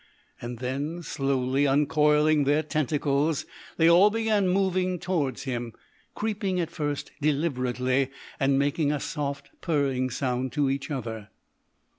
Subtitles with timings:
[0.41, 3.45] And then, slowly uncoiling their tentacles,
[3.77, 5.73] they all began moving towards him
[6.15, 8.09] creeping at first deliberately,
[8.39, 11.29] and making a soft purring sound to each other.